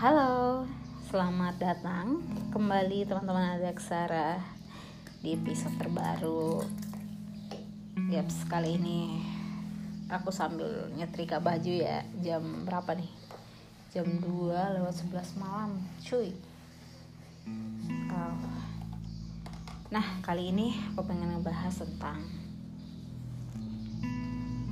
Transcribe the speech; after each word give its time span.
Halo, 0.00 0.64
selamat 1.12 1.60
datang 1.60 2.24
kembali 2.56 3.04
teman-teman 3.04 3.60
Adaksara 3.60 4.40
di 5.20 5.36
episode 5.36 5.76
terbaru. 5.76 6.64
Yap, 8.08 8.32
sekali 8.32 8.80
ini 8.80 9.20
aku 10.08 10.32
sambil 10.32 10.88
nyetrika 10.96 11.36
baju 11.36 11.84
ya. 11.84 12.00
Jam 12.24 12.64
berapa 12.64 12.96
nih? 12.96 13.12
Jam 13.92 14.08
2 14.24 14.80
lewat 14.80 15.04
11 15.04 15.36
malam, 15.36 15.76
cuy. 16.00 16.32
Oh. 18.08 18.40
Nah, 19.92 20.06
kali 20.24 20.48
ini 20.48 20.80
aku 20.96 21.04
pengen 21.04 21.36
ngebahas 21.36 21.76
tentang 21.76 22.24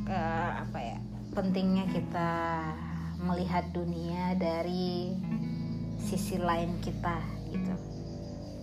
ke 0.09 0.21
apa 0.65 0.79
ya? 0.81 0.97
Pentingnya 1.37 1.85
kita 1.93 2.33
melihat 3.19 3.67
dunia 3.75 4.39
dari 4.39 5.13
sisi 5.99 6.39
lain 6.39 6.79
kita 6.79 7.19
gitu. 7.51 7.75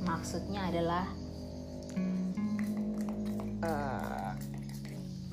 Maksudnya 0.05 0.72
adalah 0.72 1.05
uh, 3.62 4.32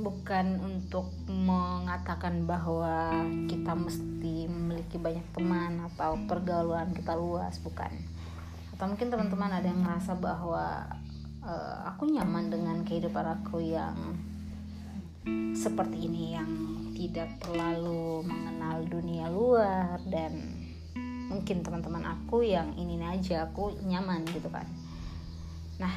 bukan 0.03 0.47
untuk 0.59 1.15
mengatakan 1.31 2.43
bahwa 2.43 3.15
kita 3.47 3.73
mesti 3.79 4.51
memiliki 4.51 4.99
banyak 4.99 5.25
teman 5.31 5.87
atau 5.93 6.19
pergaulan 6.27 6.91
kita 6.91 7.15
luas 7.15 7.63
bukan. 7.63 7.93
Atau 8.75 8.91
mungkin 8.91 9.09
teman-teman 9.15 9.63
ada 9.63 9.67
yang 9.71 9.85
merasa 9.85 10.19
bahwa 10.19 10.91
uh, 11.47 11.77
aku 11.87 12.11
nyaman 12.11 12.51
dengan 12.51 12.83
kehidupan 12.83 13.27
aku 13.41 13.63
yang 13.63 13.95
seperti 15.55 16.11
ini 16.11 16.35
yang 16.35 16.51
tidak 17.03 17.43
terlalu 17.43 18.23
mengenal 18.23 18.87
dunia 18.87 19.27
luar 19.27 19.99
dan 20.07 20.39
mungkin 21.27 21.67
teman-teman 21.67 22.07
aku 22.07 22.47
yang 22.47 22.71
ini 22.79 23.03
aja 23.03 23.51
aku 23.51 23.75
nyaman 23.83 24.23
gitu 24.31 24.47
kan. 24.47 24.71
Nah 25.83 25.91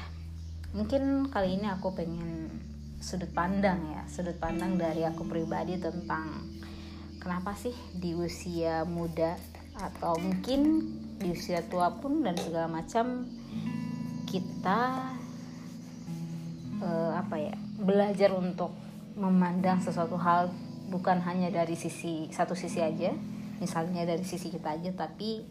mungkin 0.73 1.29
kali 1.29 1.61
ini 1.61 1.69
aku 1.69 1.93
pengen 1.93 2.49
sudut 2.97 3.29
pandang 3.37 3.77
ya 3.93 4.01
sudut 4.09 4.33
pandang 4.41 4.81
dari 4.81 5.05
aku 5.05 5.29
pribadi 5.29 5.77
tentang 5.77 6.41
kenapa 7.21 7.53
sih 7.53 7.75
di 7.93 8.17
usia 8.17 8.81
muda 8.81 9.37
atau 9.77 10.17
mungkin 10.17 10.89
di 11.21 11.29
usia 11.37 11.61
tua 11.69 11.93
pun 12.01 12.25
dan 12.25 12.33
segala 12.33 12.81
macam 12.81 13.29
kita 14.25 15.13
uh, 16.81 17.13
apa 17.13 17.35
ya 17.37 17.55
belajar 17.77 18.33
untuk 18.33 18.73
memandang 19.15 19.79
sesuatu 19.79 20.17
hal 20.17 20.49
bukan 20.89 21.21
hanya 21.25 21.49
dari 21.51 21.73
sisi 21.77 22.29
satu 22.29 22.53
sisi 22.53 22.81
aja 22.81 23.11
misalnya 23.59 24.03
dari 24.03 24.23
sisi 24.23 24.51
kita 24.51 24.75
aja 24.75 24.91
tapi 24.93 25.43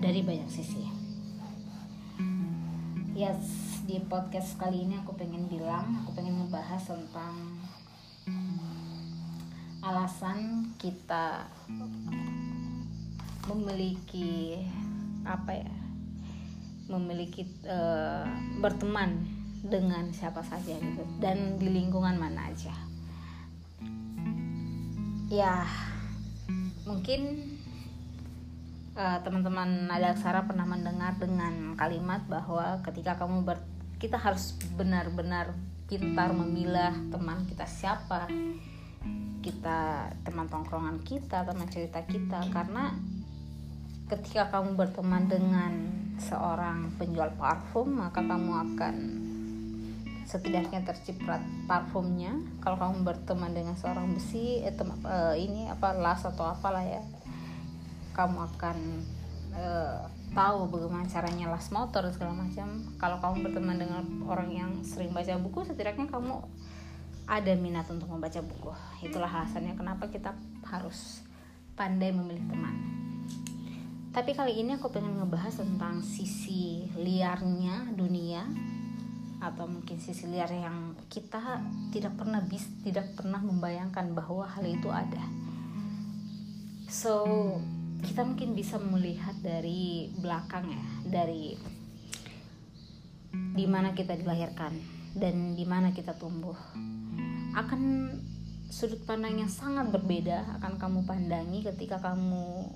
dari 0.00 0.20
banyak 0.20 0.48
sisi. 0.48 0.82
Yes, 3.16 3.80
di 3.88 3.96
podcast 4.04 4.60
kali 4.60 4.84
ini 4.84 5.00
aku 5.00 5.16
pengen 5.16 5.48
bilang 5.48 6.04
aku 6.04 6.12
pengen 6.12 6.36
ngebahas 6.36 6.84
tentang 6.84 7.34
alasan 9.80 10.68
kita 10.76 11.48
memiliki 13.46 14.60
apa 15.22 15.54
ya 15.54 15.72
memiliki 16.86 17.46
uh, 17.66 18.26
berteman 18.58 19.22
dengan 19.62 20.10
siapa 20.14 20.42
saja 20.42 20.74
gitu 20.78 21.02
dan 21.18 21.58
di 21.58 21.70
lingkungan 21.70 22.14
mana 22.18 22.50
aja 22.50 22.85
ya 25.26 25.66
mungkin 26.86 27.42
uh, 28.94 29.18
teman-teman 29.26 29.90
nada 29.90 30.14
aksara 30.14 30.46
pernah 30.46 30.64
mendengar 30.64 31.18
dengan 31.18 31.74
kalimat 31.74 32.22
bahwa 32.30 32.78
ketika 32.86 33.18
kamu 33.18 33.42
ber 33.42 33.58
kita 33.96 34.20
harus 34.20 34.54
benar-benar 34.76 35.56
pintar 35.88 36.30
memilah 36.30 36.92
teman 37.10 37.48
kita 37.48 37.64
siapa 37.64 38.28
kita 39.46 40.10
teman 40.26 40.50
tongkrongan 40.50 41.06
kita 41.06 41.46
teman 41.46 41.70
cerita 41.70 42.02
kita. 42.02 42.42
Karena 42.50 42.90
ketika 44.10 44.50
kamu 44.50 44.74
berteman 44.74 45.30
dengan 45.30 45.72
seorang 46.18 46.90
penjual 46.98 47.30
parfum 47.38 48.02
maka 48.02 48.26
kamu 48.26 48.52
akan 48.74 48.94
setidaknya 50.26 50.82
terciprat 50.82 51.40
parfumnya. 51.70 52.34
Kalau 52.58 52.76
kamu 52.76 53.06
berteman 53.06 53.54
dengan 53.54 53.78
seorang 53.78 54.10
besi 54.10 54.60
eh, 54.66 54.74
tem, 54.74 54.90
eh, 54.90 55.34
ini 55.38 55.70
apa 55.70 55.94
las 55.94 56.26
atau 56.26 56.50
apalah 56.50 56.82
ya 56.82 57.00
kamu 58.12 58.42
akan 58.54 58.76
eh, 59.54 59.98
tahu 60.34 60.68
bagaimana 60.68 61.06
caranya 61.06 61.46
las 61.48 61.70
motor 61.70 62.10
segala 62.10 62.34
macam. 62.34 62.82
Kalau 62.98 63.22
kamu 63.22 63.46
berteman 63.46 63.78
dengan 63.78 64.02
orang 64.26 64.50
yang 64.50 64.70
sering 64.82 65.14
baca 65.14 65.38
buku 65.38 65.62
setidaknya 65.62 66.10
kamu 66.10 66.42
ada 67.26 67.52
minat 67.54 67.86
untuk 67.86 68.10
membaca 68.10 68.42
buku. 68.42 68.74
Itulah 69.06 69.30
alasannya 69.30 69.78
kenapa 69.78 70.10
kita 70.10 70.34
harus 70.66 71.22
pandai 71.78 72.10
memilih 72.10 72.42
teman. 72.50 72.74
Tapi 74.10 74.32
kali 74.32 74.64
ini 74.64 74.80
aku 74.80 74.88
pengen 74.88 75.20
ngebahas 75.20 75.60
tentang 75.60 76.00
sisi 76.00 76.88
liarnya 76.96 77.92
dunia 77.92 78.48
atau 79.40 79.68
mungkin 79.68 80.00
sisi 80.00 80.24
liar 80.28 80.48
yang 80.48 80.96
kita 81.12 81.60
tidak 81.92 82.16
pernah 82.16 82.40
bis 82.40 82.64
tidak 82.80 83.12
pernah 83.12 83.40
membayangkan 83.40 84.16
bahwa 84.16 84.48
hal 84.48 84.64
itu 84.64 84.88
ada. 84.88 85.22
So 86.88 87.24
kita 88.00 88.24
mungkin 88.24 88.56
bisa 88.56 88.80
melihat 88.80 89.36
dari 89.42 90.12
belakang 90.16 90.70
ya 90.72 90.84
dari 91.04 91.56
di 93.56 93.66
mana 93.68 93.92
kita 93.92 94.16
dilahirkan 94.16 94.72
dan 95.16 95.56
di 95.56 95.64
mana 95.68 95.92
kita 95.92 96.16
tumbuh. 96.16 96.56
Akan 97.56 98.12
sudut 98.68 99.00
pandang 99.08 99.40
yang 99.40 99.52
sangat 99.52 99.88
berbeda 99.88 100.60
akan 100.60 100.76
kamu 100.76 101.00
pandangi 101.08 101.64
ketika 101.64 102.00
kamu 102.02 102.68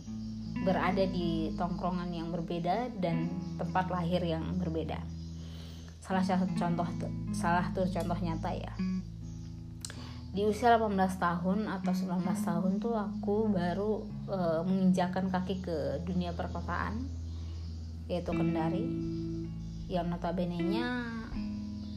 berada 0.64 1.04
di 1.08 1.56
tongkrongan 1.56 2.12
yang 2.12 2.28
berbeda 2.28 2.92
dan 3.00 3.32
tempat 3.56 3.88
lahir 3.88 4.20
yang 4.20 4.44
berbeda 4.60 5.19
salah 6.10 6.26
satu 6.26 6.50
contoh 6.58 6.88
salah 7.30 7.62
satu 7.70 7.86
contoh 7.86 8.18
nyata 8.18 8.50
ya. 8.50 8.74
Di 10.30 10.42
usia 10.46 10.74
18 10.74 10.94
tahun 11.18 11.70
atau 11.70 11.90
19 11.94 12.22
tahun 12.22 12.72
tuh 12.82 12.94
aku 12.94 13.50
baru 13.50 14.02
e, 14.30 14.38
menginjakan 14.66 15.30
kaki 15.30 15.62
ke 15.62 16.02
dunia 16.06 16.34
perkotaan 16.34 17.06
yaitu 18.10 18.34
Kendari. 18.34 18.86
Yang 19.86 20.06
notabene 20.10 20.58
nya 20.66 20.86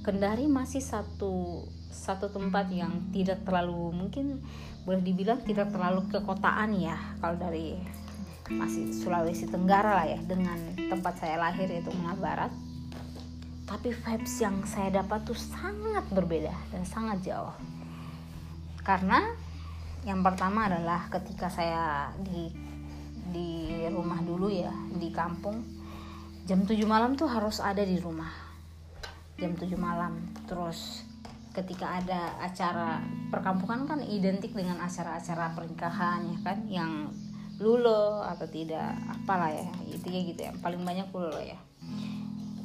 Kendari 0.06 0.46
masih 0.46 0.82
satu 0.82 1.66
satu 1.94 2.30
tempat 2.30 2.70
yang 2.74 3.14
tidak 3.14 3.46
terlalu 3.46 3.94
mungkin 3.94 4.42
boleh 4.86 5.02
dibilang 5.02 5.42
tidak 5.46 5.70
terlalu 5.70 6.06
kekotaan 6.10 6.74
ya 6.78 6.98
kalau 7.22 7.38
dari 7.38 7.78
masih 8.50 8.92
Sulawesi 8.92 9.46
Tenggara 9.46 10.04
lah 10.04 10.08
ya 10.10 10.20
dengan 10.26 10.58
tempat 10.76 11.22
saya 11.22 11.38
lahir 11.38 11.70
yaitu 11.70 11.94
Menah 11.96 12.18
Barat 12.18 12.52
tapi 13.74 13.90
vibes 13.90 14.38
yang 14.38 14.62
saya 14.70 15.02
dapat 15.02 15.26
tuh 15.26 15.34
sangat 15.34 16.06
berbeda 16.14 16.54
dan 16.70 16.86
sangat 16.86 17.26
jauh. 17.26 17.58
Karena 18.86 19.34
yang 20.06 20.22
pertama 20.22 20.70
adalah 20.70 21.10
ketika 21.10 21.50
saya 21.50 22.14
di 22.22 22.54
di 23.34 23.82
rumah 23.90 24.22
dulu 24.22 24.46
ya 24.54 24.70
di 24.94 25.10
kampung 25.10 25.66
jam 26.46 26.70
7 26.70 26.78
malam 26.86 27.18
tuh 27.18 27.26
harus 27.26 27.58
ada 27.58 27.82
di 27.82 27.98
rumah. 27.98 28.30
Jam 29.42 29.58
7 29.58 29.74
malam. 29.74 30.22
Terus 30.46 31.02
ketika 31.58 31.98
ada 31.98 32.38
acara 32.46 33.02
perkampungan 33.34 33.90
kan 33.90 34.06
identik 34.06 34.54
dengan 34.54 34.86
acara-acara 34.86 35.58
pernikahan 35.58 36.30
ya 36.30 36.40
kan 36.46 36.58
yang 36.70 36.92
lulo 37.58 38.22
atau 38.22 38.46
tidak 38.50 38.98
apalah 39.10 39.50
ya 39.50 39.70
itu 39.90 40.08
ya 40.10 40.22
gitu 40.30 40.42
ya 40.46 40.54
paling 40.62 40.82
banyak 40.82 41.10
lulo 41.14 41.38
ya 41.38 41.58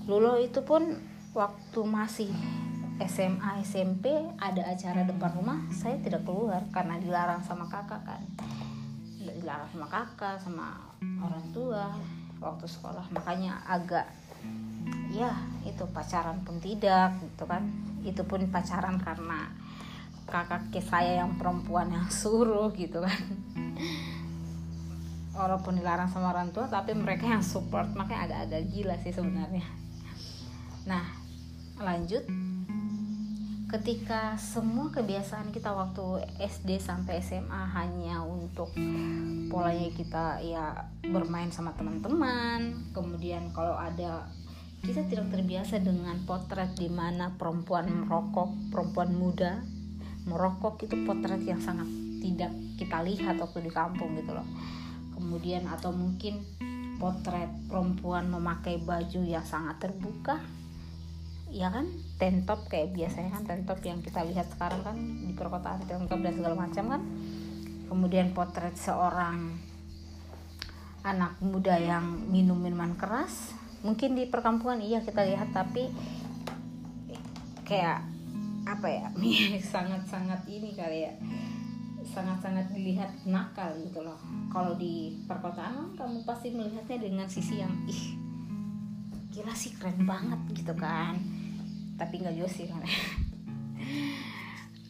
Lulu 0.09 0.41
itu 0.41 0.65
pun 0.65 0.97
waktu 1.37 1.81
masih 1.85 2.33
SMA 3.05 3.61
SMP 3.61 4.09
ada 4.41 4.73
acara 4.73 5.05
depan 5.05 5.37
rumah 5.37 5.69
saya 5.69 6.01
tidak 6.01 6.25
keluar 6.25 6.65
karena 6.73 6.97
dilarang 6.97 7.45
sama 7.45 7.69
kakak 7.69 8.01
kan. 8.09 8.25
Dilarang 9.21 9.69
sama 9.69 9.85
kakak 9.85 10.41
sama 10.41 10.81
orang 11.21 11.45
tua 11.53 11.93
waktu 12.41 12.65
sekolah. 12.65 13.05
Makanya 13.13 13.61
agak 13.69 14.09
ya 15.13 15.29
itu 15.69 15.85
pacaran 15.93 16.41
pun 16.41 16.57
tidak 16.57 17.13
gitu 17.21 17.45
kan. 17.45 17.69
Itu 18.01 18.25
pun 18.25 18.49
pacaran 18.49 18.97
karena 18.97 19.53
kakak 20.25 20.73
saya 20.81 21.21
yang 21.21 21.37
perempuan 21.37 21.93
yang 21.93 22.09
suruh 22.09 22.73
gitu 22.73 23.05
kan. 23.05 23.21
Walaupun 25.37 25.77
dilarang 25.77 26.09
sama 26.09 26.33
orang 26.33 26.49
tua 26.57 26.65
tapi 26.65 26.97
mereka 26.97 27.29
yang 27.29 27.45
support. 27.45 27.93
Makanya 27.93 28.25
agak-agak 28.25 28.63
gila 28.73 28.97
sih 29.05 29.13
sebenarnya 29.13 29.88
lanjut. 31.79 32.25
ketika 33.69 34.33
semua 34.41 34.89
kebiasaan 34.89 35.53
kita 35.53 35.69
waktu 35.77 36.25
SD 36.41 36.81
sampai 36.81 37.21
SMA 37.21 37.69
hanya 37.77 38.25
untuk 38.25 38.73
polanya 39.53 39.93
kita 39.93 40.41
ya 40.41 40.89
bermain 41.05 41.53
sama 41.53 41.77
teman-teman 41.77 42.89
kemudian 42.97 43.53
kalau 43.53 43.77
ada 43.77 44.25
kita 44.81 45.05
tidak 45.13 45.29
terbiasa 45.29 45.85
dengan 45.85 46.17
potret 46.25 46.81
di 46.81 46.89
mana 46.89 47.37
perempuan 47.37 47.93
merokok 47.93 48.73
perempuan 48.73 49.13
muda 49.13 49.61
merokok 50.25 50.89
itu 50.89 51.05
potret 51.05 51.45
yang 51.45 51.61
sangat 51.61 51.85
tidak 52.25 52.57
kita 52.81 53.05
lihat 53.05 53.37
waktu 53.37 53.69
di 53.69 53.73
kampung 53.75 54.17
gitu 54.17 54.33
loh 54.33 54.49
kemudian 55.13 55.69
atau 55.69 55.93
mungkin 55.93 56.41
potret 56.97 57.53
perempuan 57.69 58.33
memakai 58.33 58.81
baju 58.81 59.21
yang 59.29 59.45
sangat 59.45 59.77
terbuka 59.77 60.41
ya 61.49 61.73
kan? 61.73 61.89
Tentop 62.21 62.69
kayak 62.69 62.93
biasanya 62.93 63.41
kan 63.41 63.45
tentop 63.45 63.81
yang 63.85 64.01
kita 64.05 64.25
lihat 64.25 64.49
sekarang 64.53 64.81
kan 64.85 64.97
di 64.99 65.33
perkotaan 65.33 65.85
tentop 65.89 66.21
dan 66.21 66.35
segala 66.37 66.57
macam 66.57 66.85
kan. 66.97 67.03
Kemudian 67.89 68.37
potret 68.37 68.77
seorang 68.77 69.57
anak 71.07 71.41
muda 71.41 71.81
yang 71.81 72.05
minum 72.29 72.59
minuman 72.59 72.93
keras 72.99 73.55
mungkin 73.81 74.19
di 74.19 74.27
perkampungan 74.27 74.83
iya 74.83 74.99
kita 74.99 75.23
lihat 75.23 75.55
tapi 75.55 75.87
kayak 77.63 78.03
apa 78.67 78.89
ya 78.91 79.07
sangat-sangat 79.73 80.45
ini 80.51 80.77
kali 80.77 81.09
ya. 81.09 81.15
Sangat-sangat 82.09 82.73
dilihat 82.73 83.13
nakal 83.29 83.77
gitu 83.85 84.01
loh. 84.01 84.17
Kalau 84.49 84.77
di 84.77 85.21
perkotaan 85.29 85.93
kamu 85.97 86.25
pasti 86.25 86.53
melihatnya 86.53 86.97
dengan 86.97 87.29
sisi 87.29 87.61
yang 87.61 87.73
ih 87.85 88.29
gila 89.39 89.55
sih 89.55 89.71
keren 89.77 90.03
banget 90.03 90.41
gitu 90.51 90.75
kan 90.75 91.15
tapi 91.99 92.23
nggak 92.23 92.35
juga 92.39 92.51
sih 92.51 92.65
kan 92.71 92.81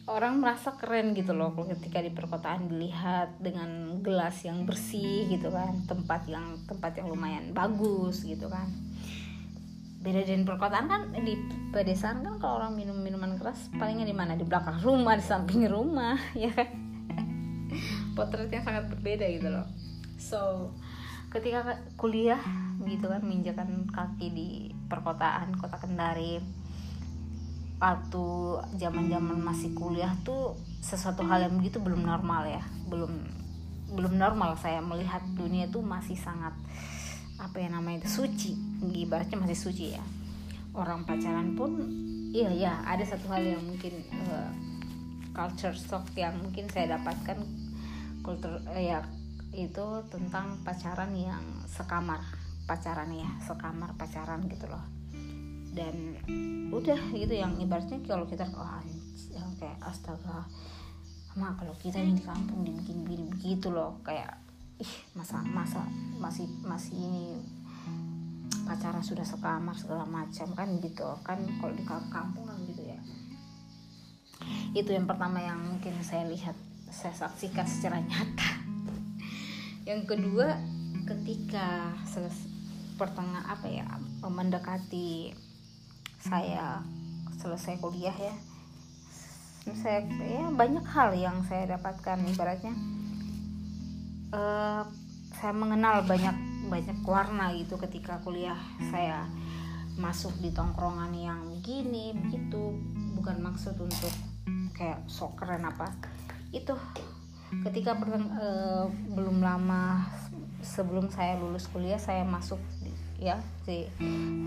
orang 0.09 0.41
merasa 0.41 0.73
keren 0.73 1.13
gitu 1.13 1.37
loh 1.37 1.53
ketika 1.69 2.01
di 2.01 2.09
perkotaan 2.09 2.65
dilihat 2.65 3.37
dengan 3.37 4.01
gelas 4.01 4.41
yang 4.41 4.65
bersih 4.65 5.29
gitu 5.29 5.53
kan 5.53 5.85
tempat 5.85 6.25
yang 6.25 6.57
tempat 6.65 6.97
yang 6.97 7.13
lumayan 7.13 7.53
bagus 7.53 8.25
gitu 8.25 8.49
kan. 8.49 8.73
Beda 10.01 10.25
dengan 10.25 10.49
perkotaan 10.49 10.87
kan 10.89 11.01
di 11.13 11.37
pedesaan 11.69 12.25
kan 12.25 12.41
kalau 12.41 12.65
orang 12.65 12.73
minum 12.73 12.97
minuman 12.97 13.37
keras 13.37 13.69
palingnya 13.77 14.09
di 14.09 14.15
mana? 14.17 14.33
Di 14.33 14.47
belakang 14.49 14.81
rumah 14.81 15.13
di 15.13 15.23
samping 15.23 15.69
rumah 15.69 16.17
ya 16.41 16.49
kan? 16.57 16.73
Potret 18.17 18.49
yang 18.49 18.65
sangat 18.65 18.89
berbeda 18.89 19.29
gitu 19.29 19.53
loh. 19.53 19.69
So 20.17 20.73
ketika 21.29 21.85
kuliah 22.01 22.41
gitu 22.81 23.05
kan 23.05 23.21
menginjakan 23.21 23.85
kaki 23.93 24.27
di 24.33 24.49
perkotaan 24.89 25.53
kota 25.61 25.77
Kendari 25.77 26.41
waktu 27.79 28.25
zaman-zaman 28.75 29.39
masih 29.39 29.71
kuliah 29.71 30.11
tuh 30.27 30.59
sesuatu 30.83 31.23
hal 31.23 31.47
yang 31.47 31.55
begitu 31.55 31.79
belum 31.79 32.03
normal 32.03 32.43
ya. 32.45 32.63
Belum 32.91 33.23
belum 33.89 34.19
normal 34.19 34.59
saya 34.59 34.83
melihat 34.83 35.23
dunia 35.33 35.65
tuh 35.71 35.81
masih 35.81 36.19
sangat 36.19 36.53
apa 37.39 37.55
ya 37.55 37.71
namanya 37.71 38.03
itu 38.03 38.21
suci. 38.21 38.51
Ibaratnya 38.83 39.39
masih 39.39 39.57
suci 39.57 39.95
ya. 39.95 40.03
Orang 40.75 41.07
pacaran 41.07 41.55
pun 41.55 41.87
iya 42.35 42.51
ya 42.51 42.73
ada 42.83 43.01
satu 43.07 43.31
hal 43.31 43.41
yang 43.41 43.63
mungkin 43.63 44.05
uh, 44.27 44.51
culture 45.33 45.73
shock 45.73 46.11
yang 46.19 46.35
mungkin 46.35 46.67
saya 46.67 46.99
dapatkan. 46.99 47.39
Kultur 48.19 48.59
uh, 48.67 48.75
ya 48.75 49.07
itu 49.55 49.87
tentang 50.11 50.59
pacaran 50.67 51.15
yang 51.15 51.41
sekamar. 51.63 52.19
Pacaran 52.67 53.09
ya 53.15 53.25
sekamar 53.41 53.95
pacaran 53.95 54.45
gitu 54.45 54.67
loh 54.67 54.98
dan 55.73 56.17
udah 56.73 56.99
gitu 57.13 57.33
yang 57.33 57.53
ibaratnya 57.61 58.01
kalau 58.05 58.25
kita 58.25 58.45
oh 58.53 58.81
yang 59.33 59.49
kayak 59.57 59.77
astaga. 59.83 60.45
Mak 61.37 61.61
kalau 61.61 61.75
kita 61.77 62.01
ini 62.01 62.17
di 62.17 62.23
kampung 62.25 62.65
dibikin 62.65 63.05
begini 63.05 63.23
begitu 63.29 63.69
loh 63.69 64.01
kayak 64.01 64.33
ih 64.81 64.93
masa 65.13 65.45
masa 65.45 65.85
masih 66.17 66.49
masih 66.65 66.95
ini 66.97 67.25
pacaran 68.65 69.01
sudah 69.01 69.25
sekamar 69.25 69.77
segala 69.77 70.05
macam 70.09 70.49
kan 70.57 70.69
gitu. 70.81 71.05
Kan 71.21 71.45
kalau 71.61 71.73
di 71.73 71.85
kampung 71.85 72.45
kan 72.49 72.57
gitu 72.65 72.81
ya. 72.89 72.99
Itu 74.73 74.89
yang 74.93 75.05
pertama 75.05 75.37
yang 75.41 75.61
mungkin 75.61 75.93
saya 76.01 76.25
lihat 76.25 76.57
saya 76.89 77.13
saksikan 77.13 77.65
secara 77.69 78.01
nyata. 78.09 78.51
Yang 79.85 80.01
kedua 80.17 80.57
ketika 81.05 81.93
pertengah 82.99 83.47
apa 83.47 83.65
ya 83.71 83.87
mendekati 84.21 85.31
saya 86.19 86.83
selesai 87.39 87.79
kuliah 87.79 88.13
ya. 88.13 88.35
Saya 89.75 90.03
ya 90.03 90.51
banyak 90.51 90.83
hal 90.83 91.15
yang 91.15 91.39
saya 91.47 91.79
dapatkan 91.79 92.19
ibaratnya. 92.27 92.75
Uh, 94.29 94.83
saya 95.39 95.55
mengenal 95.55 96.05
banyak 96.05 96.35
banyak 96.69 96.99
warna 97.07 97.55
gitu 97.55 97.79
ketika 97.79 98.19
kuliah 98.21 98.59
saya. 98.91 99.25
Masuk 99.95 100.35
di 100.43 100.51
tongkrongan 100.51 101.15
yang 101.15 101.41
gini 101.63 102.11
begitu. 102.15 102.75
Bukan 103.15 103.39
maksud 103.39 103.79
untuk 103.79 104.11
kayak 104.75 105.03
sok 105.07 105.39
keren 105.39 105.63
apa. 105.63 105.91
Itu 106.51 106.75
ketika 107.65 107.97
uh, 107.97 108.85
belum 109.15 109.41
lama 109.41 110.05
sebelum 110.61 111.09
saya 111.09 111.39
lulus 111.39 111.65
kuliah 111.71 111.97
saya 111.97 112.21
masuk 112.21 112.59
ya 113.19 113.39
di 113.65 113.89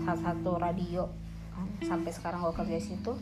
salah 0.05 0.33
satu 0.33 0.51
radio 0.57 1.05
kan 1.53 1.67
sampai 1.85 2.11
sekarang 2.11 2.41
gue 2.43 2.53
kerja 2.53 2.77
di 2.77 2.85
situ. 2.93 3.13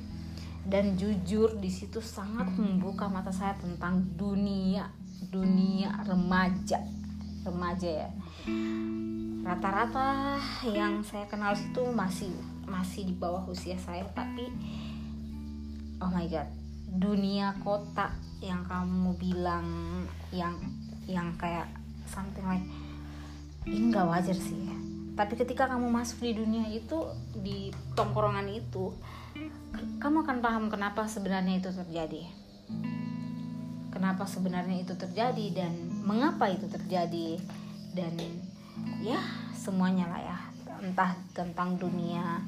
Dan 0.62 0.94
jujur 0.94 1.58
di 1.58 1.74
situ 1.74 2.00
sangat 2.00 2.54
membuka 2.54 3.10
mata 3.10 3.34
saya 3.34 3.58
tentang 3.58 4.06
dunia 4.16 4.88
dunia 5.30 6.02
remaja. 6.06 6.82
Remaja 7.46 7.90
ya. 8.06 8.10
Rata-rata 9.42 10.38
yang 10.70 11.02
saya 11.02 11.26
kenal 11.26 11.58
situ 11.58 11.82
masih 11.90 12.30
masih 12.72 13.10
di 13.10 13.16
bawah 13.20 13.44
usia 13.52 13.76
saya 13.76 14.08
tapi 14.16 14.48
oh 16.00 16.08
my 16.08 16.24
god 16.32 16.48
dunia 16.88 17.52
kota 17.60 18.16
yang 18.40 18.64
kamu 18.64 19.12
bilang 19.20 19.68
yang 20.32 20.56
yang 21.04 21.36
kayak 21.36 21.68
something 22.08 22.48
like 22.48 22.64
ini 23.68 23.92
nggak 23.92 24.08
wajar 24.08 24.34
sih. 24.34 24.72
ya 24.72 24.91
tapi 25.12 25.34
ketika 25.36 25.68
kamu 25.68 25.92
masuk 25.92 26.24
di 26.24 26.32
dunia 26.40 26.66
itu 26.72 27.12
di 27.36 27.70
tongkrongan 28.00 28.48
itu 28.48 28.96
kamu 30.02 30.28
akan 30.28 30.38
paham 30.44 30.66
kenapa 30.68 31.08
sebenarnya 31.08 31.60
itu 31.60 31.70
terjadi. 31.72 32.24
Kenapa 33.92 34.24
sebenarnya 34.26 34.82
itu 34.82 34.94
terjadi 34.98 35.46
dan 35.54 35.72
mengapa 36.04 36.50
itu 36.50 36.68
terjadi. 36.68 37.40
Dan 37.92 38.18
ya 39.04 39.20
semuanya 39.56 40.10
lah 40.10 40.22
ya. 40.22 40.38
Entah 40.82 41.14
tentang 41.36 41.78
dunia 41.78 42.42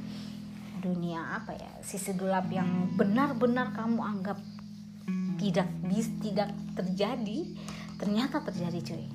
dunia 0.83 1.39
apa 1.39 1.55
ya 1.55 1.71
sisi 1.79 2.11
gelap 2.11 2.51
yang 2.51 2.91
benar-benar 2.99 3.71
kamu 3.71 4.03
anggap 4.03 4.35
tidak 5.39 5.71
bis 5.87 6.11
tidak 6.19 6.51
terjadi 6.75 7.47
ternyata 7.95 8.43
terjadi 8.43 8.79
cuy. 8.83 9.05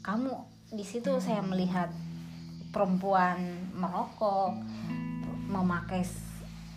Kamu 0.00 0.32
di 0.72 0.84
situ 0.86 1.12
saya 1.20 1.44
melihat 1.44 1.92
perempuan 2.72 3.68
merokok 3.76 4.56
memakai 5.52 6.02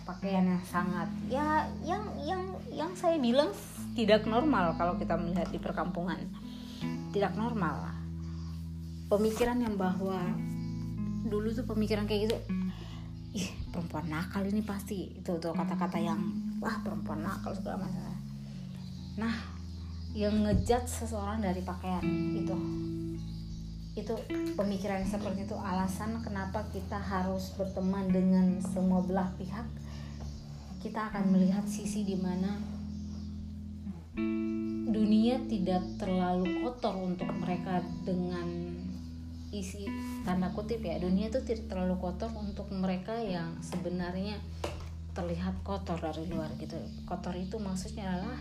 pakaian 0.05 0.45
yang 0.45 0.63
sangat 0.67 1.09
ya 1.31 1.65
yang 1.81 2.05
yang 2.21 2.43
yang 2.69 2.91
saya 2.93 3.17
bilang 3.17 3.49
tidak 3.95 4.27
normal 4.27 4.75
kalau 4.75 4.99
kita 4.99 5.15
melihat 5.15 5.47
di 5.49 5.57
perkampungan. 5.57 6.19
Tidak 7.15 7.31
normal. 7.39 7.95
Pemikiran 9.07 9.55
yang 9.63 9.79
bahwa 9.79 10.19
dulu 11.25 11.55
tuh 11.55 11.63
pemikiran 11.63 12.03
kayak 12.03 12.29
gitu 12.29 12.37
ih 13.35 13.47
perempuan 13.71 14.11
nakal 14.11 14.43
ini 14.43 14.59
pasti. 14.67 15.15
Itu 15.15 15.39
tuh 15.39 15.55
kata-kata 15.55 15.95
yang 15.95 16.19
wah 16.59 16.75
perempuan 16.83 17.23
nakal 17.23 17.55
segala 17.55 17.87
macam. 17.87 18.19
Nah 19.15 19.35
yang 20.11 20.43
ngejat 20.43 20.91
seseorang 20.91 21.39
dari 21.39 21.63
pakaian 21.63 22.03
itu 22.35 22.55
itu 23.95 24.11
pemikiran 24.59 25.07
seperti 25.07 25.47
itu 25.47 25.55
alasan 25.55 26.19
kenapa 26.19 26.67
kita 26.75 26.99
harus 26.99 27.55
berteman 27.55 28.11
dengan 28.11 28.59
semua 28.59 28.99
belah 28.99 29.31
pihak. 29.39 29.63
Kita 30.83 31.09
akan 31.09 31.31
melihat 31.31 31.63
sisi 31.63 32.03
di 32.03 32.19
mana 32.19 32.59
dunia 34.91 35.39
tidak 35.47 35.81
terlalu 35.95 36.63
kotor 36.63 36.95
untuk 36.99 37.27
mereka 37.39 37.79
dengan 38.03 38.47
isi 39.55 39.87
tanda 40.27 40.51
kutip 40.51 40.83
ya. 40.83 40.99
Dunia 40.99 41.31
itu 41.31 41.39
tidak 41.47 41.71
terlalu 41.71 41.95
kotor 41.95 42.31
untuk 42.35 42.67
mereka 42.75 43.15
yang 43.15 43.55
sebenarnya 43.63 44.35
terlihat 45.15 45.55
kotor 45.63 45.95
dari 45.95 46.27
luar 46.27 46.51
gitu. 46.59 46.75
Kotor 47.07 47.31
itu 47.39 47.55
maksudnya 47.55 48.11
adalah 48.11 48.35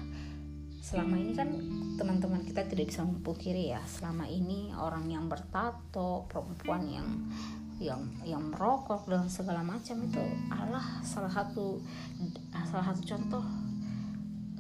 selama 0.85 1.17
ini 1.17 1.33
kan 1.33 1.49
teman-teman 1.97 2.45
kita 2.45 2.61
tidak 2.69 2.93
bisa 2.93 3.01
memungkiri 3.09 3.73
ya 3.73 3.81
selama 3.89 4.29
ini 4.29 4.69
orang 4.77 5.09
yang 5.09 5.33
bertato 5.33 6.29
perempuan 6.29 6.85
yang 6.85 7.09
yang 7.81 8.05
yang 8.21 8.45
merokok 8.53 9.09
dan 9.09 9.25
segala 9.25 9.65
macam 9.65 10.05
itu 10.05 10.21
adalah 10.53 11.01
salah 11.01 11.33
satu 11.33 11.81
salah 12.69 12.85
satu 12.93 13.01
contoh 13.01 13.45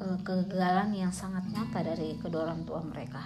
uh, 0.00 0.18
kegagalan 0.24 0.96
yang 0.96 1.12
sangat 1.12 1.44
nyata 1.52 1.84
dari 1.92 2.16
kedua 2.16 2.48
orang 2.48 2.64
tua 2.64 2.80
mereka. 2.80 3.20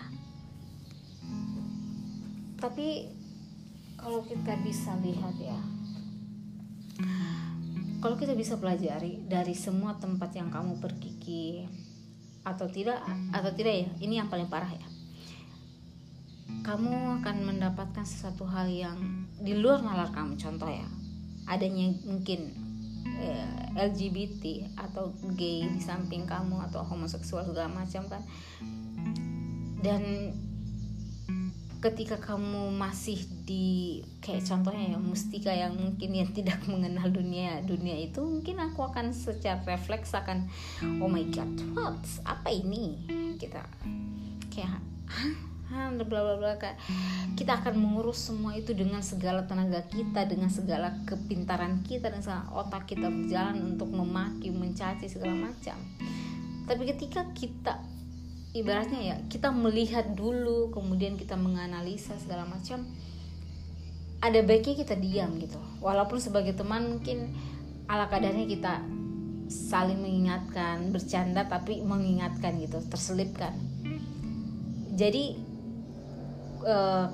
Tapi 2.58 3.06
kalau 3.94 4.26
kita 4.26 4.58
bisa 4.66 4.98
lihat 4.98 5.38
ya, 5.38 5.58
kalau 8.02 8.18
kita 8.18 8.34
bisa 8.34 8.58
pelajari 8.58 9.22
dari 9.30 9.54
semua 9.54 9.94
tempat 10.02 10.34
yang 10.34 10.50
kamu 10.50 10.82
pergi 10.82 11.62
atau 12.46 12.66
tidak 12.70 13.02
atau 13.34 13.50
tidak 13.52 13.74
ya, 13.86 13.88
ini 14.02 14.20
yang 14.20 14.28
paling 14.30 14.50
parah 14.50 14.70
ya. 14.70 14.88
Kamu 16.64 17.20
akan 17.20 17.36
mendapatkan 17.44 18.04
sesuatu 18.04 18.48
hal 18.48 18.68
yang 18.68 19.28
di 19.40 19.56
luar 19.56 19.84
nalar 19.84 20.12
kamu. 20.12 20.36
Contoh 20.40 20.68
ya 20.68 20.88
adanya 21.48 21.92
mungkin 22.04 22.52
eh, 23.20 23.72
LGBT 23.76 24.76
atau 24.76 25.12
gay 25.36 25.64
di 25.64 25.80
samping 25.80 26.28
kamu 26.28 26.60
atau 26.68 26.84
homoseksual 26.84 27.48
segala 27.48 27.72
macam 27.72 28.04
kan. 28.08 28.22
Dan 29.78 30.34
ketika 31.78 32.18
kamu 32.18 32.74
masih 32.74 33.22
di 33.46 34.02
kayak 34.18 34.42
contohnya 34.42 34.94
ya 34.94 34.98
mustika 34.98 35.54
yang 35.54 35.78
mungkin 35.78 36.10
yang 36.10 36.30
tidak 36.34 36.58
mengenal 36.70 37.06
dunia 37.06 37.62
dunia 37.62 37.94
itu 37.94 38.18
mungkin 38.18 38.58
aku 38.58 38.82
akan 38.90 39.14
secara 39.14 39.62
refleks 39.62 40.10
akan 40.14 40.50
oh 40.98 41.06
my 41.06 41.22
god 41.30 41.50
what? 41.78 42.02
Apa 42.26 42.50
ini? 42.50 42.98
Kita 43.38 43.62
kayak 44.50 44.82
bla 45.68 46.02
bla 46.02 46.34
bla 46.40 46.56
kita 47.36 47.60
akan 47.62 47.74
mengurus 47.76 48.32
semua 48.32 48.56
itu 48.56 48.72
dengan 48.74 49.04
segala 49.04 49.44
tenaga 49.46 49.84
kita 49.86 50.26
dengan 50.26 50.50
segala 50.50 50.96
kepintaran 51.06 51.84
kita 51.86 52.10
dan 52.10 52.24
segala 52.24 52.48
otak 52.56 52.88
kita 52.90 53.06
berjalan 53.06 53.76
untuk 53.76 53.92
memaki 53.92 54.50
mencaci 54.50 55.06
segala 55.06 55.36
macam. 55.52 55.76
Tapi 56.66 56.82
ketika 56.88 57.28
kita 57.36 57.78
ibaratnya 58.58 59.00
ya 59.00 59.16
kita 59.30 59.54
melihat 59.54 60.14
dulu 60.18 60.74
kemudian 60.74 61.14
kita 61.14 61.38
menganalisa 61.38 62.18
segala 62.18 62.44
macam 62.44 62.82
ada 64.18 64.40
baiknya 64.42 64.74
kita 64.82 64.98
diam 64.98 65.38
gitu. 65.38 65.58
Walaupun 65.78 66.18
sebagai 66.18 66.58
teman 66.58 66.98
mungkin 66.98 67.30
ala 67.86 68.10
kadarnya 68.10 68.50
kita 68.50 68.82
saling 69.48 70.02
mengingatkan 70.02 70.90
bercanda 70.90 71.46
tapi 71.46 71.80
mengingatkan 71.80 72.58
gitu 72.58 72.82
terselipkan. 72.90 73.54
Jadi 74.98 75.38
uh, 76.66 77.06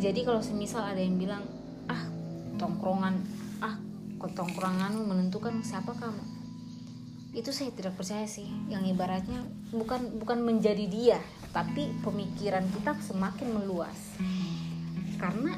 jadi 0.00 0.20
kalau 0.24 0.40
semisal 0.40 0.88
ada 0.88 0.98
yang 0.98 1.20
bilang 1.20 1.44
ah 1.86 2.02
tongkrongan 2.56 3.20
ah 3.60 3.76
tongkronganmu 4.18 5.04
menentukan 5.04 5.60
siapa 5.60 5.92
kamu 5.92 6.41
itu 7.32 7.48
saya 7.48 7.72
tidak 7.72 7.96
percaya 7.96 8.28
sih. 8.28 8.48
Yang 8.68 8.96
ibaratnya 8.96 9.40
bukan 9.72 10.20
bukan 10.20 10.38
menjadi 10.44 10.84
dia 10.88 11.18
tapi 11.52 11.92
pemikiran 12.00 12.64
kita 12.72 12.96
semakin 13.00 13.48
meluas. 13.56 14.16
Karena 15.20 15.56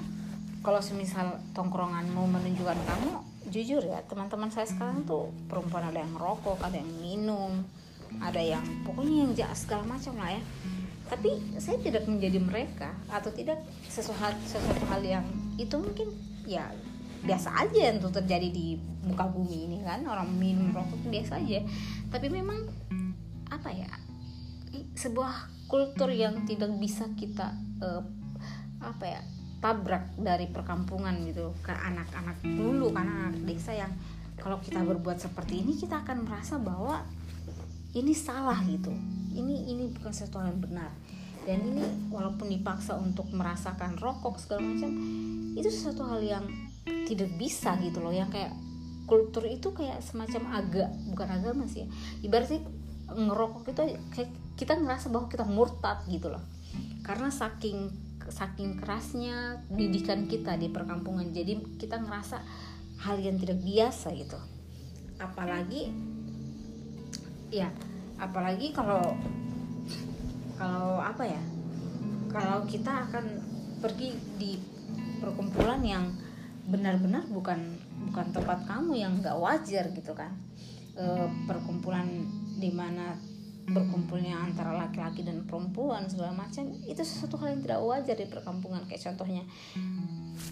kalau 0.63 0.81
semisal 0.83 1.39
tongkrongan 1.53 2.11
mau 2.15 2.27
menunjukkan 2.27 2.79
kamu 2.79 3.11
jujur 3.53 3.85
ya 3.85 4.01
teman-teman 4.09 4.49
saya 4.49 4.65
sekarang 4.65 5.05
tuh 5.05 5.29
perempuan 5.53 5.93
ada 5.93 6.01
yang 6.01 6.17
merokok 6.17 6.57
ada 6.65 6.81
yang 6.81 6.89
minum 7.05 7.61
ada 8.17 8.41
yang 8.41 8.65
pokoknya 8.89 9.29
yang 9.29 9.33
jahat 9.37 9.59
segala 9.59 9.83
macam 9.85 10.15
lah 10.19 10.35
ya. 10.35 10.43
Tapi 11.05 11.61
saya 11.61 11.77
tidak 11.85 12.09
menjadi 12.09 12.41
mereka 12.41 12.97
atau 13.13 13.29
tidak 13.29 13.61
sesuatu 13.91 14.39
sesuatu 14.49 14.83
hal 14.89 15.03
yang 15.05 15.27
itu 15.61 15.77
mungkin 15.77 16.09
ya 16.49 16.71
biasa 17.25 17.49
aja 17.65 17.97
untuk 17.97 18.13
terjadi 18.21 18.49
di 18.53 18.77
muka 19.05 19.25
bumi 19.29 19.69
ini 19.69 19.79
kan. 19.81 20.05
Orang 20.05 20.37
minum 20.37 20.71
rokok 20.71 21.09
biasa 21.09 21.41
aja. 21.41 21.65
Tapi 22.13 22.29
memang 22.29 22.69
apa 23.49 23.71
ya 23.73 23.89
sebuah 24.95 25.51
kultur 25.67 26.13
yang 26.13 26.45
tidak 26.47 26.71
bisa 26.79 27.09
kita 27.17 27.57
uh, 27.81 28.03
apa 28.85 29.05
ya 29.09 29.21
tabrak 29.65 30.13
dari 30.21 30.45
perkampungan 30.53 31.25
gitu 31.25 31.57
ke 31.65 31.73
anak-anak 31.73 32.37
dulu. 32.45 32.93
Karena 32.93 33.33
anak 33.33 33.43
desa 33.49 33.73
yang 33.73 33.91
kalau 34.37 34.61
kita 34.61 34.85
berbuat 34.85 35.17
seperti 35.17 35.65
ini 35.65 35.73
kita 35.81 36.05
akan 36.05 36.29
merasa 36.29 36.61
bahwa 36.61 37.01
ini 37.97 38.13
salah 38.13 38.61
gitu. 38.69 38.93
Ini 39.35 39.73
ini 39.73 39.89
bukan 39.97 40.13
sesuatu 40.13 40.45
yang 40.45 40.61
benar. 40.61 40.93
Dan 41.45 41.61
ini 41.61 41.85
walaupun 42.09 42.49
dipaksa 42.49 42.97
untuk 42.97 43.29
merasakan 43.33 44.01
rokok 44.01 44.41
segala 44.41 44.65
macam 44.65 44.91
itu 45.55 45.69
sesuatu 45.69 46.03
hal 46.09 46.25
yang 46.25 46.45
tidak 46.85 47.31
bisa 47.41 47.77
gitu 47.81 48.01
loh 48.05 48.13
yang 48.13 48.29
kayak 48.29 48.53
kultur 49.05 49.45
itu 49.45 49.73
kayak 49.73 50.01
semacam 50.01 50.65
agak 50.65 50.91
bukan 51.13 51.29
agama 51.29 51.65
sih 51.69 51.85
ya. 51.85 51.89
ibaratnya 52.25 52.65
ngerokok 53.13 53.69
itu 53.69 53.83
kayak 54.13 54.31
kita 54.57 54.81
ngerasa 54.81 55.13
bahwa 55.13 55.27
kita 55.29 55.45
murtad 55.45 55.99
gitu 56.09 56.33
loh 56.33 56.41
karena 57.05 57.29
saking 57.29 57.93
saking 58.33 58.81
kerasnya 58.81 59.61
didikan 59.69 60.25
kita 60.25 60.57
di 60.57 60.73
perkampungan 60.73 61.29
jadi 61.29 61.61
kita 61.77 62.01
ngerasa 62.01 62.41
hal 63.05 63.21
yang 63.21 63.37
tidak 63.37 63.61
biasa 63.61 64.17
gitu 64.17 64.41
apalagi 65.21 65.93
ya 67.53 67.69
apalagi 68.17 68.73
kalau 68.73 69.13
kalau 70.57 70.97
apa 70.97 71.29
ya 71.29 71.43
kalau 72.33 72.65
kita 72.65 73.05
akan 73.11 73.25
pergi 73.85 74.17
di 74.41 74.57
perkumpulan 75.21 75.85
yang 75.85 76.09
benar-benar 76.65 77.29
bukan 77.29 77.61
bukan 78.09 78.27
tempat 78.33 78.65
kamu 78.65 78.97
yang 78.97 79.13
nggak 79.21 79.37
wajar 79.37 79.85
gitu 79.93 80.13
kan. 80.17 80.33
E, 80.97 81.05
perkumpulan 81.45 82.07
di 82.57 82.71
mana 82.73 83.17
berkumpulnya 83.65 84.45
antara 84.45 84.77
laki-laki 84.77 85.25
dan 85.25 85.49
perempuan 85.49 86.05
segala 86.05 86.37
macam 86.37 86.69
itu 86.85 87.01
sesuatu 87.01 87.41
hal 87.41 87.57
yang 87.57 87.63
tidak 87.65 87.81
wajar 87.85 88.17
di 88.17 88.27
perkampungan. 88.29 88.85
Kayak 88.89 89.13
contohnya 89.13 89.43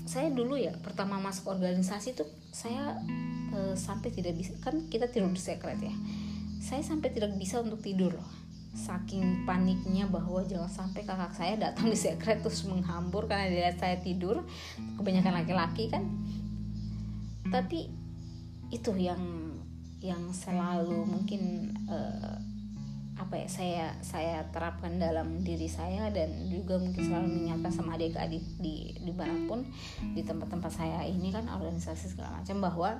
saya 0.04 0.28
dulu 0.32 0.54
ya 0.54 0.72
pertama 0.80 1.18
masuk 1.18 1.52
organisasi 1.52 2.16
tuh 2.16 2.28
saya 2.52 3.00
e, 3.52 3.76
sampai 3.76 4.12
tidak 4.12 4.36
bisa 4.36 4.52
kan 4.60 4.88
kita 4.92 5.08
tidur 5.08 5.32
di 5.32 5.40
sekret 5.40 5.80
ya. 5.80 5.94
Saya 6.62 6.84
sampai 6.84 7.10
tidak 7.10 7.34
bisa 7.40 7.58
untuk 7.58 7.82
tidur 7.82 8.14
loh 8.14 8.42
saking 8.72 9.44
paniknya 9.44 10.08
bahwa 10.08 10.40
jangan 10.48 10.68
sampai 10.68 11.04
kakak 11.04 11.32
saya 11.36 11.54
datang 11.60 11.92
di 11.92 11.98
sekret 11.98 12.40
terus 12.40 12.64
menghambur 12.64 13.28
karena 13.28 13.52
dia 13.52 13.70
saya 13.76 14.00
tidur. 14.00 14.40
Kebanyakan 14.96 15.44
laki-laki 15.44 15.92
kan. 15.92 16.08
Tapi 17.52 17.92
itu 18.72 18.92
yang 18.96 19.20
yang 20.00 20.32
selalu 20.34 21.04
mungkin 21.06 21.70
uh, 21.86 22.34
apa 23.12 23.38
ya 23.38 23.48
saya 23.48 23.86
saya 24.02 24.36
terapkan 24.50 24.98
dalam 24.98 25.44
diri 25.46 25.70
saya 25.70 26.10
dan 26.10 26.48
juga 26.50 26.80
mungkin 26.80 27.06
selalu 27.06 27.28
menyatakan 27.28 27.70
sama 27.70 27.94
adik-adik 27.94 28.42
di 28.58 28.98
di 28.98 29.12
mana 29.14 29.36
pun 29.46 29.62
di 30.16 30.26
tempat-tempat 30.26 30.72
saya 30.72 31.06
ini 31.06 31.30
kan 31.30 31.46
organisasi 31.46 32.16
segala 32.16 32.42
macam 32.42 32.58
bahwa 32.58 32.90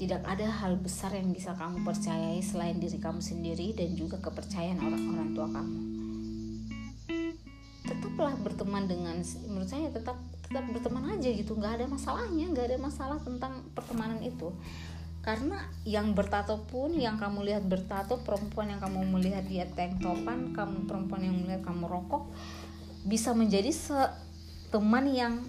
tidak 0.00 0.24
ada 0.24 0.48
hal 0.48 0.80
besar 0.80 1.12
yang 1.12 1.28
bisa 1.28 1.52
kamu 1.52 1.84
percayai 1.84 2.40
selain 2.40 2.80
diri 2.80 2.96
kamu 2.96 3.20
sendiri 3.20 3.76
dan 3.76 3.92
juga 3.92 4.16
kepercayaan 4.16 4.80
orang-orang 4.80 5.28
tua 5.36 5.48
kamu. 5.52 5.78
Tetaplah 7.84 8.32
berteman 8.40 8.88
dengan, 8.88 9.20
menurut 9.20 9.68
saya 9.68 9.92
tetap 9.92 10.16
tetap 10.40 10.64
berteman 10.72 11.04
aja 11.20 11.28
gitu, 11.28 11.52
nggak 11.52 11.84
ada 11.84 11.86
masalahnya, 11.86 12.48
nggak 12.48 12.66
ada 12.72 12.78
masalah 12.80 13.20
tentang 13.20 13.60
pertemanan 13.76 14.24
itu. 14.24 14.48
Karena 15.20 15.68
yang 15.84 16.16
bertato 16.16 16.64
pun, 16.64 16.96
yang 16.96 17.20
kamu 17.20 17.44
lihat 17.52 17.68
bertato, 17.68 18.24
perempuan 18.24 18.72
yang 18.72 18.80
kamu 18.80 19.04
melihat 19.04 19.44
dia 19.44 19.68
tank 19.68 20.00
topan, 20.00 20.56
kamu 20.56 20.88
perempuan 20.88 21.28
yang 21.28 21.36
melihat 21.36 21.60
kamu 21.60 21.84
rokok, 21.84 22.32
bisa 23.04 23.36
menjadi 23.36 23.68
se 23.68 24.00
teman 24.72 25.12
yang 25.12 25.44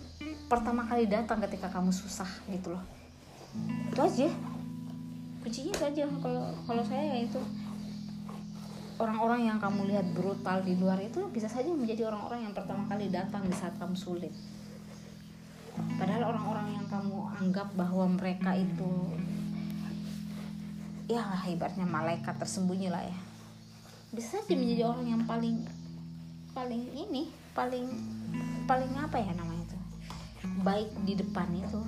pertama 0.51 0.83
kali 0.83 1.07
datang 1.07 1.39
ketika 1.39 1.71
kamu 1.71 1.95
susah 1.95 2.27
gitu 2.51 2.75
loh 2.75 3.00
itu 3.91 4.01
aja. 4.01 4.29
Kuncinya 5.41 5.71
itu 5.73 5.83
aja. 5.83 6.03
Kalau 6.07 6.43
kalau 6.63 6.83
saya 6.85 7.03
ya 7.15 7.17
itu 7.27 7.41
orang-orang 9.01 9.49
yang 9.49 9.57
kamu 9.57 9.89
lihat 9.89 10.05
brutal 10.13 10.61
di 10.61 10.77
luar 10.77 11.01
itu 11.01 11.25
bisa 11.33 11.49
saja 11.49 11.73
menjadi 11.73 12.13
orang-orang 12.13 12.45
yang 12.45 12.53
pertama 12.53 12.85
kali 12.85 13.09
datang 13.09 13.41
di 13.49 13.55
saat 13.57 13.73
kamu 13.81 13.97
sulit. 13.97 14.29
Padahal 15.97 16.35
orang-orang 16.35 16.77
yang 16.77 16.85
kamu 16.85 17.17
anggap 17.41 17.73
bahwa 17.73 18.05
mereka 18.13 18.53
itu 18.53 18.91
ya 21.09 21.25
lah 21.25 21.43
ibaratnya 21.49 21.83
malaikat 21.83 22.37
tersembunyi 22.37 22.93
lah 22.93 23.01
ya. 23.01 23.17
Bisa 24.13 24.39
saja 24.39 24.53
menjadi 24.53 24.83
orang 24.85 25.07
yang 25.09 25.23
paling 25.25 25.65
paling 26.51 26.83
ini 26.91 27.31
paling 27.55 27.87
paling 28.69 28.91
apa 28.95 29.17
ya 29.17 29.33
namanya 29.33 29.65
itu? 29.65 29.77
Baik 30.61 30.89
di 31.07 31.13
depan 31.17 31.49
itu 31.57 31.81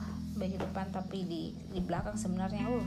depan 0.52 0.92
tapi 0.92 1.24
di 1.24 1.56
di 1.72 1.80
belakang 1.80 2.20
sebenarnya 2.20 2.68
uh 2.68 2.86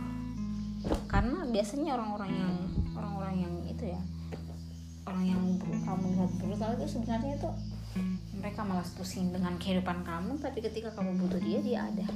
karena 1.10 1.42
biasanya 1.50 1.98
orang-orang 1.98 2.30
yang 2.30 2.54
orang-orang 2.94 3.34
yang 3.42 3.54
itu 3.66 3.84
ya 3.90 4.00
orang 5.06 5.24
yang 5.24 5.42
kamu 5.82 6.04
lihat 6.14 6.30
brutal 6.38 6.70
itu 6.78 6.86
sebenarnya 6.98 7.32
itu 7.38 7.50
mereka 8.36 8.62
malas 8.62 8.92
pusing 8.94 9.32
dengan 9.32 9.56
kehidupan 9.56 10.04
kamu 10.04 10.36
tapi 10.38 10.60
ketika 10.60 10.92
kamu 10.92 11.16
butuh 11.18 11.40
dia 11.40 11.58
dia 11.64 11.78
ada. 11.88 12.06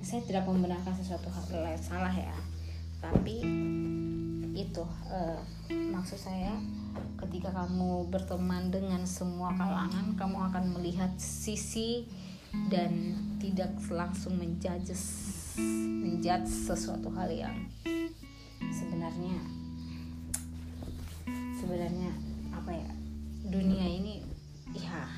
Saya 0.00 0.24
tidak 0.24 0.48
membenarkan 0.48 0.96
sesuatu 0.96 1.28
hal 1.30 1.44
yang 1.50 1.78
salah 1.82 2.10
ya. 2.10 2.34
Tapi 2.98 3.36
itu 4.54 4.84
uh, 5.12 5.38
maksud 5.70 6.18
saya 6.18 6.56
ketika 7.20 7.52
kamu 7.54 8.10
berteman 8.10 8.72
dengan 8.72 9.06
semua 9.06 9.54
kalangan 9.54 10.16
kamu 10.18 10.36
akan 10.50 10.64
melihat 10.78 11.12
sisi 11.20 12.08
dan 12.70 13.16
tidak 13.38 13.72
langsung 13.88 14.36
menjudge 14.36 14.94
menjudge 16.02 16.50
sesuatu 16.50 17.10
hal 17.14 17.30
yang 17.30 17.56
sebenarnya 18.60 19.38
sebenarnya 21.56 22.10
apa 22.54 22.72
ya 22.74 22.90
dunia 23.50 23.86
ini 23.86 24.22
ya 24.74 25.08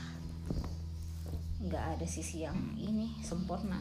nggak 1.63 1.85
ada 1.99 2.07
sisi 2.11 2.43
yang 2.43 2.59
ini 2.75 3.15
sempurna. 3.23 3.79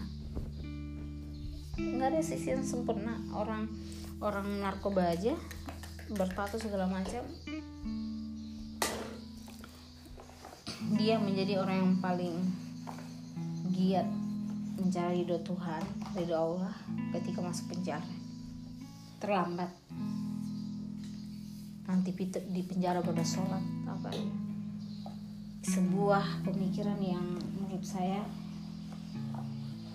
Nggak 1.81 2.07
ada 2.13 2.21
sisi 2.21 2.53
yang 2.53 2.61
sempurna. 2.61 3.17
Orang 3.33 3.65
orang 4.21 4.61
narkoba 4.61 5.09
aja 5.09 5.33
bertato 6.13 6.61
segala 6.61 6.85
macam. 6.85 7.25
Dia 11.01 11.17
menjadi 11.17 11.57
orang 11.57 11.77
yang 11.81 11.93
paling 11.97 12.35
giat 13.81 14.05
mencari 14.77 15.25
ridho 15.25 15.41
Tuhan 15.41 15.81
ridho 16.13 16.37
Allah 16.37 16.73
ketika 17.17 17.41
masuk 17.41 17.73
penjara. 17.73 18.05
Terlambat. 19.17 19.73
Nanti 21.89 22.13
di 22.29 22.61
penjara 22.61 23.01
pada 23.01 23.25
sholat 23.25 23.61
apa? 23.89 24.13
Sebuah 25.65 26.45
pemikiran 26.45 27.01
yang 27.01 27.25
menurut 27.57 27.81
saya 27.81 28.21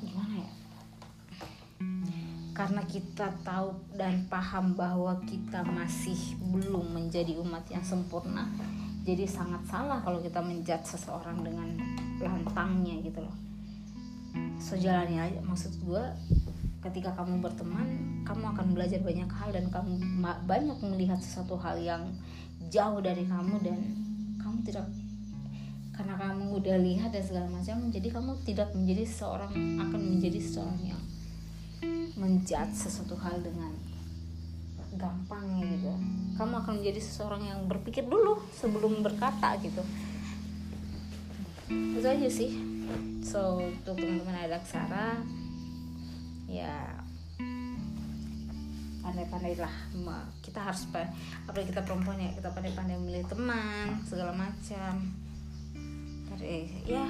gimana 0.03 0.35
ya? 0.35 0.53
Karena 2.59 2.83
kita 2.91 3.39
tahu 3.47 3.71
dan 3.95 4.27
paham 4.27 4.75
bahwa 4.75 5.15
kita 5.31 5.63
masih 5.63 6.35
belum 6.43 6.91
menjadi 6.91 7.39
umat 7.39 7.63
yang 7.71 7.87
sempurna 7.87 8.51
jadi 9.07 9.23
sangat 9.23 9.63
salah 9.71 10.03
kalau 10.03 10.19
kita 10.19 10.43
menjat 10.43 10.83
seseorang 10.83 11.39
dengan 11.47 11.79
lantangnya 12.19 12.99
gitu 13.07 13.23
loh 13.23 13.46
so 14.61 14.75
jalannya 14.77 15.21
aja. 15.21 15.41
Maksud 15.45 15.83
gue 15.85 16.03
ketika 16.87 17.11
kamu 17.19 17.43
berteman 17.43 17.89
kamu 18.23 18.45
akan 18.55 18.67
belajar 18.75 19.03
banyak 19.03 19.27
hal 19.27 19.51
dan 19.51 19.67
kamu 19.71 19.99
banyak 20.47 20.79
melihat 20.87 21.19
sesuatu 21.19 21.59
hal 21.59 21.79
yang 21.83 22.03
jauh 22.71 23.03
dari 23.03 23.27
kamu 23.27 23.59
dan 23.63 23.79
kamu 24.39 24.57
tidak 24.67 24.87
karena 25.97 26.15
kamu 26.15 26.61
udah 26.61 26.77
lihat 26.79 27.11
dan 27.11 27.25
segala 27.25 27.49
macam 27.51 27.89
jadi 27.91 28.09
kamu 28.13 28.31
tidak 28.45 28.69
menjadi 28.77 29.05
seorang 29.09 29.51
akan 29.83 30.01
menjadi 30.15 30.39
seorang 30.39 30.81
yang 30.85 31.03
menjat 32.17 32.69
sesuatu 32.73 33.19
hal 33.19 33.43
dengan 33.45 33.73
gampang 34.97 35.61
gitu. 35.61 35.93
Kamu 36.41 36.65
akan 36.65 36.81
menjadi 36.81 37.01
seseorang 37.05 37.45
yang 37.45 37.61
berpikir 37.69 38.09
dulu 38.09 38.41
sebelum 38.57 39.05
berkata 39.05 39.53
gitu. 39.61 39.85
Itu 41.69 42.07
aja 42.07 42.29
sih 42.33 42.76
so 43.25 43.59
untuk 43.61 43.99
teman-teman 43.99 44.47
ada 44.47 44.57
aksara 44.61 45.19
ya 46.47 46.97
pandai-pandai 49.07 49.55
lah. 49.59 49.71
Kita 50.43 50.67
harus 50.67 50.91
apa 50.91 51.59
kita 51.63 51.87
perempuan 51.87 52.19
ya 52.19 52.35
kita 52.35 52.51
pandai-pandai 52.51 52.99
memilih 52.99 53.27
teman 53.31 54.03
segala 54.03 54.35
macam. 54.35 54.93
Dari 56.35 56.67
ya 56.87 57.07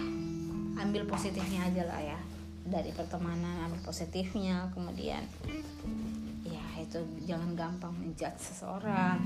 ambil 0.76 1.08
positifnya 1.08 1.72
aja 1.72 1.88
lah 1.88 2.00
ya. 2.04 2.20
Dari 2.68 2.92
pertemanan 2.92 3.64
ambil 3.70 3.80
positifnya 3.80 4.68
kemudian 4.76 5.24
ya 6.44 6.64
itu 6.76 7.00
jangan 7.24 7.56
gampang 7.56 7.96
menjudge 7.96 8.40
seseorang. 8.40 9.16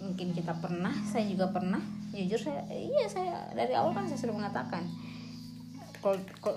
Mungkin 0.00 0.32
kita 0.32 0.56
pernah 0.56 0.94
saya 1.04 1.28
juga 1.28 1.52
pernah 1.52 1.82
jujur 2.12 2.40
saya 2.40 2.62
iya 2.72 3.04
saya 3.04 3.52
dari 3.52 3.76
awal 3.76 3.92
kan 3.92 4.08
saya 4.08 4.18
sudah 4.20 4.36
mengatakan 4.36 4.84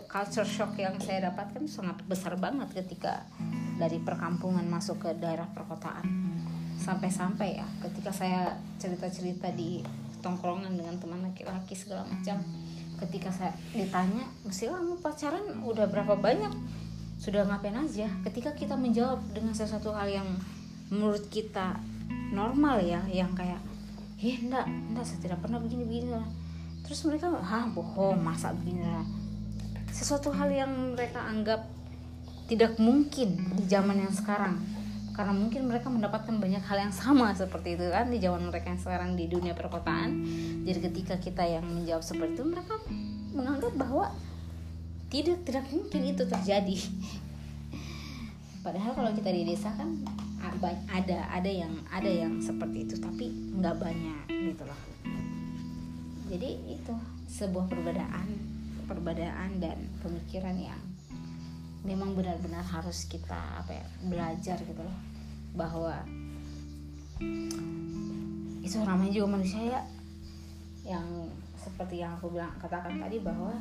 culture 0.08 0.46
shock 0.46 0.78
yang 0.78 0.96
saya 1.02 1.32
dapatkan 1.32 1.66
sangat 1.66 1.98
besar 2.06 2.38
banget 2.38 2.70
ketika 2.78 3.26
dari 3.82 3.98
perkampungan 3.98 4.64
masuk 4.70 5.02
ke 5.02 5.10
daerah 5.18 5.50
perkotaan. 5.50 6.06
Sampai-sampai 6.78 7.58
ya 7.62 7.66
ketika 7.82 8.14
saya 8.14 8.54
cerita-cerita 8.78 9.50
di 9.54 9.82
tongkrongan 10.22 10.78
dengan 10.78 10.98
teman 11.02 11.26
laki-laki 11.26 11.74
segala 11.74 12.06
macam 12.06 12.38
ketika 13.02 13.34
saya 13.34 13.50
ditanya 13.74 14.30
mesti 14.46 14.70
kamu 14.70 15.02
pacaran 15.02 15.46
udah 15.66 15.90
berapa 15.90 16.14
banyak? 16.18 16.54
Sudah 17.18 17.46
ngapain 17.46 17.78
aja? 17.78 18.10
Ketika 18.26 18.54
kita 18.54 18.78
menjawab 18.78 19.22
dengan 19.34 19.54
sesuatu 19.54 19.94
hal 19.94 20.10
yang 20.10 20.30
menurut 20.94 21.26
kita 21.34 21.78
normal 22.34 22.82
ya 22.82 23.02
yang 23.10 23.34
kayak 23.34 23.62
eh 24.22 24.38
enggak 24.38 24.70
enggak 24.70 25.06
saya 25.06 25.20
tidak 25.26 25.40
pernah 25.42 25.58
begini 25.58 25.84
begini. 25.84 26.14
Terus 26.86 27.02
mereka 27.10 27.34
ah 27.42 27.66
bohong 27.74 28.22
masa 28.22 28.54
begini 28.54 28.86
lah. 28.86 29.06
Sesuatu 29.90 30.30
hal 30.30 30.54
yang 30.54 30.94
mereka 30.94 31.26
anggap 31.26 31.66
tidak 32.46 32.78
mungkin 32.78 33.58
di 33.58 33.64
zaman 33.66 33.98
yang 33.98 34.14
sekarang. 34.14 34.62
Karena 35.12 35.36
mungkin 35.36 35.68
mereka 35.68 35.92
mendapatkan 35.92 36.38
banyak 36.40 36.64
hal 36.64 36.78
yang 36.88 36.94
sama 36.94 37.36
seperti 37.36 37.76
itu 37.76 37.92
kan 37.92 38.08
di 38.08 38.22
zaman 38.22 38.48
mereka 38.48 38.72
yang 38.72 38.80
sekarang 38.80 39.10
di 39.18 39.28
dunia 39.28 39.58
perkotaan. 39.58 40.24
Jadi 40.64 40.80
ketika 40.88 41.16
kita 41.20 41.44
yang 41.44 41.66
menjawab 41.68 42.06
seperti 42.06 42.40
itu 42.40 42.46
mereka 42.48 42.80
menganggap 43.36 43.74
bahwa 43.76 44.14
tidak 45.12 45.44
tidak 45.44 45.66
mungkin 45.74 46.02
itu 46.08 46.24
terjadi. 46.24 46.78
Padahal 48.62 48.94
kalau 48.94 49.12
kita 49.12 49.34
di 49.34 49.44
desa 49.44 49.74
kan 49.74 49.90
ada 50.92 51.20
ada 51.32 51.52
yang 51.52 51.74
ada 51.88 52.10
yang 52.10 52.38
seperti 52.44 52.84
itu 52.90 52.96
tapi 53.00 53.32
nggak 53.32 53.76
banyak 53.80 54.26
gitu 54.30 54.64
loh. 54.68 54.80
Jadi 56.32 56.80
itu 56.80 56.94
sebuah 57.28 57.68
perbedaan 57.68 58.28
perbedaan 58.88 59.64
dan 59.64 59.88
pemikiran 60.04 60.56
yang 60.60 60.82
memang 61.88 62.14
benar-benar 62.14 62.62
harus 62.62 63.08
kita 63.08 63.64
apa 63.64 63.72
ya 63.72 63.86
belajar 64.06 64.58
gitu 64.60 64.82
loh. 64.84 64.98
Bahwa 65.56 66.04
itu 68.62 68.76
namanya 68.84 69.12
juga 69.12 69.28
manusia 69.40 69.62
ya 69.64 69.82
yang 70.82 71.06
seperti 71.56 72.02
yang 72.02 72.18
aku 72.18 72.34
bilang 72.34 72.50
katakan 72.58 72.98
tadi 72.98 73.22
bahwa 73.22 73.54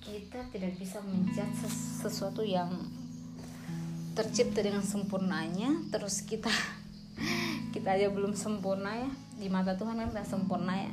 kita 0.00 0.40
tidak 0.50 0.74
bisa 0.80 0.98
menjudge 1.04 1.68
sesuatu 2.02 2.42
yang 2.42 2.72
tercipta 4.20 4.60
dengan 4.60 4.84
sempurnanya 4.84 5.72
terus 5.88 6.20
kita 6.28 6.52
kita 7.74 7.96
aja 7.96 8.12
belum 8.12 8.36
sempurna 8.36 8.92
ya. 8.92 9.10
Di 9.40 9.48
mata 9.48 9.72
Tuhan 9.80 9.96
kan 9.96 10.12
tidak 10.12 10.28
sempurna 10.28 10.76
ya. 10.76 10.92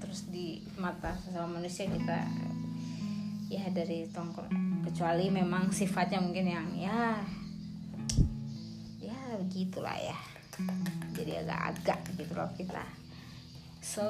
Terus 0.00 0.32
di 0.32 0.64
mata 0.80 1.12
sesama 1.20 1.60
manusia 1.60 1.84
kita 1.84 2.24
ya 3.52 3.68
dari 3.68 4.08
tongkrong 4.08 4.88
kecuali 4.88 5.28
memang 5.28 5.68
sifatnya 5.68 6.24
mungkin 6.24 6.48
yang 6.48 6.68
ya 6.72 7.20
ya 9.04 9.18
begitulah 9.36 10.00
ya. 10.00 10.16
Jadi 11.12 11.44
agak-agak 11.44 12.00
gitu 12.16 12.32
loh 12.32 12.48
kita. 12.56 12.80
So 13.84 14.04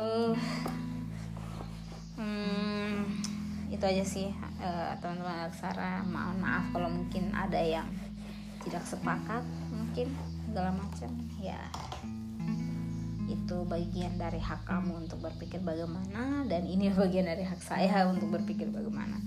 hmm, 2.14 3.11
itu 3.75 3.83
aja 3.83 4.05
sih 4.07 4.31
uh, 4.62 4.94
teman-teman 5.03 5.51
Aksara. 5.51 6.07
Mohon 6.07 6.38
maaf 6.38 6.64
kalau 6.70 6.87
mungkin 6.87 7.35
ada 7.35 7.59
yang 7.59 7.90
tidak 8.66 8.85
sepakat 8.87 9.44
mungkin 9.70 10.12
segala 10.48 10.75
macam 10.75 11.11
ya. 11.38 11.61
Itu 13.31 13.64
bagian 13.64 14.20
dari 14.20 14.42
hak 14.42 14.68
kamu 14.68 15.07
untuk 15.09 15.22
berpikir 15.25 15.62
bagaimana 15.62 16.44
dan 16.51 16.66
ini 16.66 16.90
bagian 16.92 17.31
dari 17.31 17.46
hak 17.46 17.62
saya 17.62 18.05
untuk 18.12 18.29
berpikir 18.35 18.68
bagaimana. 18.68 19.18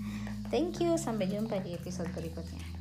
Thank 0.52 0.78
you 0.84 0.94
sampai 0.94 1.26
jumpa 1.26 1.58
di 1.64 1.74
episode 1.74 2.12
berikutnya 2.14 2.75